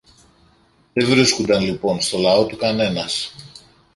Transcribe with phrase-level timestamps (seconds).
[0.93, 3.33] Δε βρίσκουνταν λοιπόν στο λαό του κανένας